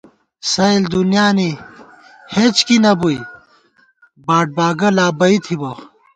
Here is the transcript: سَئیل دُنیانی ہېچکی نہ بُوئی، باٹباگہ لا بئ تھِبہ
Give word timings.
سَئیل 0.51 0.83
دُنیانی 0.93 1.51
ہېچکی 2.35 2.77
نہ 2.83 2.91
بُوئی، 2.99 3.19
باٹباگہ 4.25 4.89
لا 4.97 5.07
بئ 5.19 5.35
تھِبہ 5.43 5.71